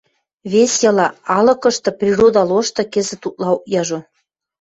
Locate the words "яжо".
3.81-3.99